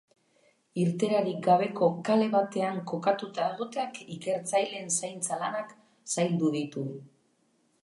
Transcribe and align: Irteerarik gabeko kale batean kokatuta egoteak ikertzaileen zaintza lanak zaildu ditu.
Irteerarik 0.83 1.43
gabeko 1.47 1.89
kale 2.07 2.29
batean 2.37 2.79
kokatuta 2.93 3.45
egoteak 3.53 4.01
ikertzaileen 4.17 4.91
zaintza 4.97 5.41
lanak 5.45 5.79
zaildu 6.17 6.53
ditu. 6.59 6.91